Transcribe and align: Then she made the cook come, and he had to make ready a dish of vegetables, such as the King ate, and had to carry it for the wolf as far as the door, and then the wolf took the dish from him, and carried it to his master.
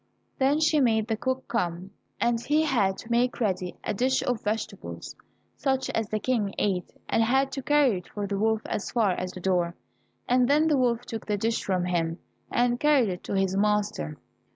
Then 0.39 0.59
she 0.59 0.79
made 0.79 1.07
the 1.07 1.15
cook 1.15 1.47
come, 1.47 1.91
and 2.19 2.41
he 2.43 2.63
had 2.63 2.97
to 2.97 3.11
make 3.11 3.39
ready 3.39 3.75
a 3.83 3.93
dish 3.93 4.23
of 4.23 4.41
vegetables, 4.41 5.15
such 5.55 5.91
as 5.91 6.09
the 6.09 6.17
King 6.17 6.55
ate, 6.57 6.91
and 7.07 7.21
had 7.21 7.51
to 7.51 7.61
carry 7.61 7.99
it 7.99 8.07
for 8.07 8.25
the 8.25 8.39
wolf 8.39 8.61
as 8.65 8.89
far 8.89 9.11
as 9.11 9.31
the 9.33 9.39
door, 9.39 9.75
and 10.27 10.47
then 10.47 10.67
the 10.69 10.77
wolf 10.77 11.05
took 11.05 11.27
the 11.27 11.37
dish 11.37 11.63
from 11.63 11.85
him, 11.85 12.17
and 12.49 12.79
carried 12.79 13.09
it 13.09 13.23
to 13.25 13.33
his 13.37 13.55
master. 13.55 14.17